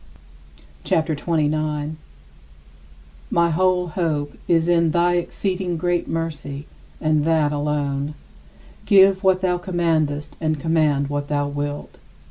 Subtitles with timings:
[0.83, 1.53] CHAPTER XXIX
[1.91, 1.95] 40.
[3.29, 6.65] My whole hope is in thy exceeding great mercy
[6.99, 8.15] and that alone.
[8.87, 11.99] Give what thou commandest and command what thou wilt.